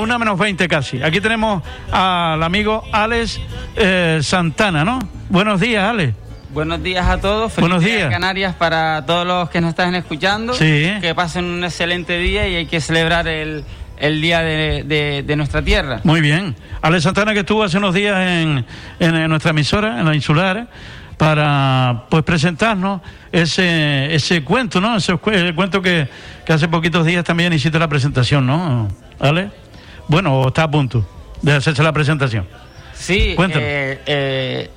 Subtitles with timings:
[0.00, 1.02] una menos 20 casi.
[1.02, 3.40] Aquí tenemos al amigo Alex
[3.76, 4.98] eh, Santana, ¿no?
[5.28, 6.14] Buenos días, Alex.
[6.52, 7.52] Buenos días a todos.
[7.52, 8.10] Feliz Buenos días.
[8.10, 10.52] Canarias para todos los que nos están escuchando.
[10.54, 10.90] Sí.
[11.00, 13.64] Que pasen un excelente día y hay que celebrar el,
[13.98, 16.00] el día de, de- de nuestra tierra.
[16.02, 16.56] Muy bien.
[16.82, 18.66] Alex Santana que estuvo hace unos días en,
[18.98, 20.66] en, en nuestra emisora, en la insular,
[21.16, 24.96] para pues presentarnos ese, ese cuento, ¿no?
[24.96, 26.08] Ese el cuento que,
[26.44, 28.88] que hace poquitos días también hiciste la presentación, ¿no?
[29.20, 29.50] ¿Ale?
[30.10, 31.04] Bueno, está a punto
[31.40, 32.44] de hacerse la presentación.
[32.94, 34.70] Sí, eh, eh,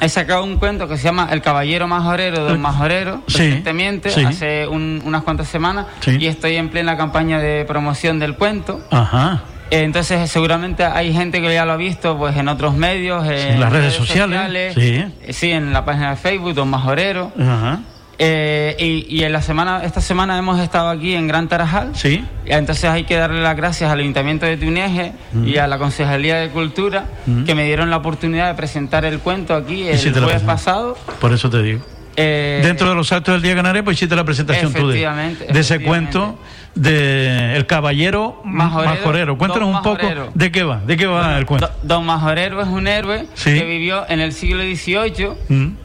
[0.00, 4.24] he sacado un cuento que se llama El Caballero Majorero, Don Majorero, Sí, recientemente, sí.
[4.24, 6.16] hace un- unas cuantas semanas, Sí.
[6.18, 8.80] y estoy en plena campaña de promoción del cuento.
[8.90, 9.42] Ajá.
[9.70, 13.60] Eh, Entonces, seguramente hay gente que ya lo ha visto pues en otros medios, en
[13.60, 15.04] las redes sociales, sí.
[15.22, 17.30] eh, sí, en la página de Facebook, Don Majorero.
[17.38, 17.80] Ajá.
[18.18, 21.90] Eh, y, y en la semana, esta semana hemos estado aquí en Gran Tarajal.
[21.94, 22.24] Sí.
[22.46, 25.12] Entonces hay que darle las gracias al Ayuntamiento de Tuneje
[25.44, 27.44] y a la Concejalía de Cultura Mm.
[27.44, 30.96] que me dieron la oportunidad de presentar el cuento aquí el jueves pasado.
[31.20, 31.80] Por eso te digo.
[32.18, 35.06] Eh, Dentro de los actos del Día Canario, pues hiciste la presentación tú de,
[35.52, 36.38] de ese cuento
[36.74, 39.38] de El Caballero Majorero, Majorero.
[39.38, 40.30] Cuéntanos un poco Majorero.
[40.34, 41.66] de qué va, de qué va el cuento.
[41.66, 43.52] Do- Don Majorero es un héroe Sí.
[43.58, 45.75] que vivió en el siglo XVIII, Mm,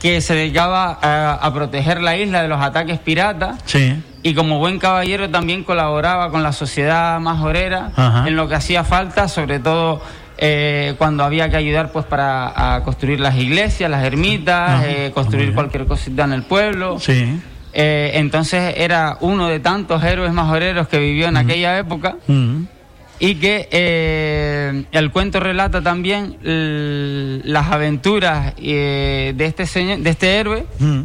[0.00, 3.58] que se dedicaba a, a proteger la isla de los ataques piratas.
[3.64, 4.02] Sí.
[4.22, 8.28] Y como buen caballero también colaboraba con la sociedad majorera Ajá.
[8.28, 10.02] en lo que hacía falta, sobre todo
[10.38, 15.54] eh, cuando había que ayudar pues para a construir las iglesias, las ermitas, eh, construir
[15.54, 16.98] cualquier cosita en el pueblo.
[17.00, 17.40] Sí.
[17.72, 22.16] Eh, entonces era uno de tantos héroes majoreros que vivió en aquella época
[23.20, 30.36] y que eh, el cuento relata también las aventuras eh, de este señor, de este
[30.36, 31.00] héroe mm,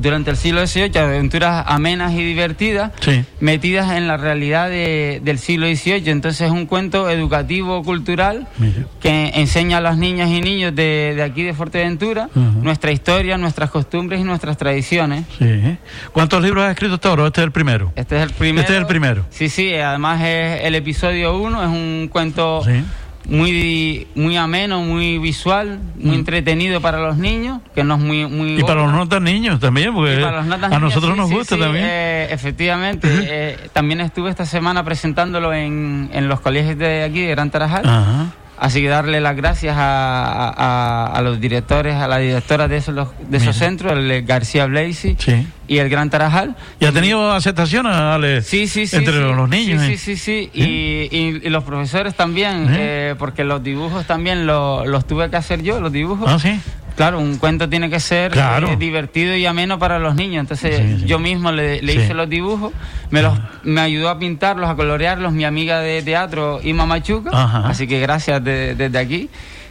[0.00, 3.24] durante el siglo XVIII, aventuras amenas y divertidas, Sí.
[3.40, 6.10] metidas en la realidad de- del siglo XVIII.
[6.10, 8.86] Entonces es un cuento educativo, cultural, Mira.
[9.00, 13.70] que enseña a las niñas y niños de, de aquí de Fuerteventura nuestra historia, nuestras
[13.70, 15.24] costumbres y nuestras tradiciones.
[15.38, 15.76] Sí.
[16.12, 17.26] ¿Cuántos libros has escrito ahora?
[17.26, 17.92] Este es el primero.
[17.96, 18.60] Este es el primero.
[18.60, 19.24] Este es el primero.
[19.30, 22.82] Sí, sí, además es el episodio 1, es un cuento Sí.
[23.28, 28.26] Muy, muy ameno, muy visual, muy entretenido para los niños, que no es muy...
[28.26, 28.58] muy Mm.
[28.60, 31.28] Y para los no tan niños también, porque Y para los notas a nosotros nos
[31.28, 31.84] sí, gusta sí, también.
[31.86, 33.06] eh, efectivamente.
[33.12, 37.86] eh, también estuve esta semana presentándolo en, en los colegios de aquí, de Gran Tarajal.
[37.86, 38.26] Ajá.
[38.60, 42.94] Así que darle las gracias a, a- a los directores, a la directora de esos,
[42.94, 43.66] los- de esos Mira.
[43.66, 45.46] centros, el de García Blaisi Sí.
[45.68, 46.56] y el Gran Tarajal.
[46.80, 48.42] ¿Y ha tenido aceptación, Ale?
[48.42, 48.96] Sí, sí, sí.
[48.96, 49.20] Entre sí.
[49.20, 49.82] los niños.
[49.82, 49.96] Sí, eh?
[49.98, 50.50] sí, sí.
[50.52, 50.60] sí.
[50.60, 52.76] Y, y- y los profesores también, ¿Eh?
[53.10, 56.28] eh, porque los dibujos también lo- los tuve que hacer yo, los dibujos.
[56.30, 56.58] Ah, sí.
[56.98, 58.68] Claro, un cuento tiene que ser Claro.
[58.72, 60.40] eh, divertido y ameno para los niños.
[60.40, 61.06] Entonces Sí, sí.
[61.06, 62.00] yo mismo le, le Sí.
[62.00, 62.72] hice los dibujos,
[63.10, 67.30] me, los, me ayudó a pintarlos, a colorearlos mi amiga de teatro, Ima Machuca.
[67.32, 67.68] Ajá.
[67.68, 69.30] Así que gracias de- desde aquí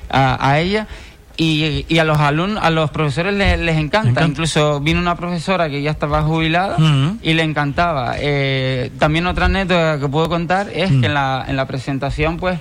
[0.09, 0.87] a, a ella.
[1.39, 4.09] Y, y a los alumnos, a los profesores les, les encanta.
[4.09, 4.25] encanta.
[4.27, 6.77] Incluso vino una profesora que ya estaba jubilada
[7.21, 8.15] y le encantaba.
[8.17, 10.99] Eh, también otra anécdota que puedo contar es Mm.
[11.01, 12.59] que en la, en la presentación, pues,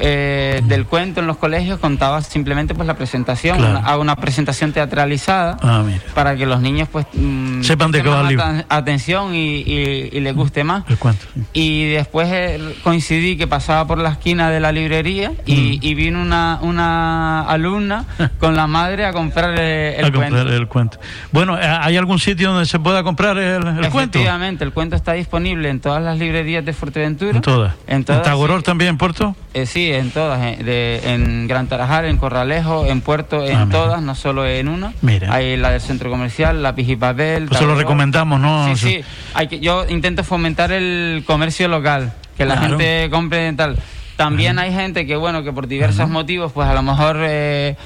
[0.00, 3.78] eh, del cuento en los colegios contaba simplemente pues la presentación, Claro.
[3.80, 5.82] una- hago una presentación teatralizada Ah,
[6.14, 10.36] para que los niños pues mm, Sepan de qué va atención y, y- y les
[10.36, 10.84] guste más.
[10.88, 11.24] El cuento.
[11.52, 15.78] Y después eh, coincidí que pasaba por la esquina de la librería y, Mm.
[15.80, 18.04] y vino una, una alumna
[18.38, 20.52] con la madre a comprar eh, el a comprar cuento.
[20.54, 20.98] el cuento.
[21.32, 24.18] Bueno, ¿eh, ¿hay algún sitio donde se pueda comprar el, el cuento?
[24.18, 27.32] Efectivamente, el cuento está disponible en todas las librerías de Fuerteventura.
[27.36, 27.74] En todas.
[27.86, 28.22] En todas.
[28.22, 28.64] Tagoror sí.
[28.66, 29.34] también, Puerto?
[29.54, 30.40] Eh, sí, en todas.
[30.40, 34.92] de- en Gran Tarajal, en Corralejo, en Puerto, en Ah, todas, no solo en una.
[35.02, 35.32] Mira.
[35.32, 37.46] Hay la del centro comercial, la Pijipapel.
[37.46, 38.74] Pues se lo recomendamos, ¿no?
[38.74, 39.00] Sí, sí.
[39.34, 42.70] Hay que, yo intento fomentar el comercio local, que la Claro.
[42.78, 43.76] gente compre tal.
[44.16, 47.76] También hay gente que, bueno, que por diversos motivos, pues a lo mejor eh,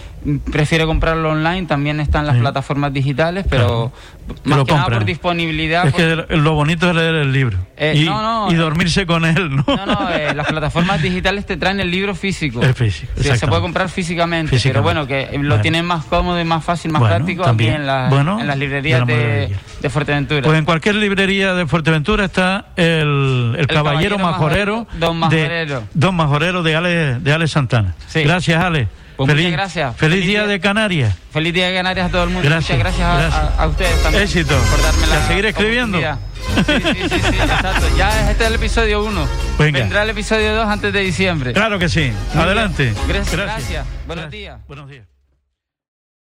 [0.51, 1.67] prefiere comprarlo online.
[1.67, 2.41] También están las Sí.
[2.41, 3.93] plataformas digitales, pero
[4.45, 5.87] más lo que nada por disponibilidad.
[5.87, 7.59] Es que lo bonito es leer el libro.
[7.77, 9.65] Eh, y, no, no, y eh, dormirse con él, ¿no?
[9.67, 12.63] No, no, eh, las plataformas digitales te traen el libro físico.
[12.63, 14.73] El físico, Sí, se puede comprar físicamente, Físicamente.
[14.73, 15.63] pero bueno, que lo Bueno.
[15.63, 17.73] tienen más cómodo y más fácil, más Bueno, práctico también.
[17.73, 20.43] aquí en, la- Bueno, en las librerías de, de Fuerteventura.
[20.43, 23.83] Pues en cualquier librería de Fuerteventura está el, el, caballero,
[24.17, 25.81] Caballero majorero, Don Majorero.
[25.81, 27.95] de Don Majorero de Ale, de Ale Santana.
[28.07, 28.23] Sí.
[28.23, 28.89] Gracias, Ale.
[29.17, 29.97] Pues feliz, muchas gracias.
[29.97, 30.49] Feliz, Feliz día día.
[30.53, 31.15] de Canarias.
[31.33, 32.49] Feliz día de Canarias a todo el mundo.
[32.49, 33.59] Gracias, Muchas gracias, a- gracias.
[33.59, 34.25] A, a ustedes también.
[34.25, 34.57] Éxito.
[34.71, 35.99] Por darme la a seguir escribiendo.
[35.99, 36.05] Sí,
[36.67, 37.87] sí, sí, sí, exacto.
[37.97, 39.29] Ya este es el episodio 1.
[39.59, 39.79] Venga.
[39.81, 41.53] Vendrá el episodio 2 antes de diciembre.
[41.53, 42.13] Claro que sí.
[42.35, 42.93] Adelante.
[43.07, 43.37] Gracias.
[43.37, 43.87] gracias.
[44.07, 44.59] Buenos días.
[44.67, 45.12] Buenos días.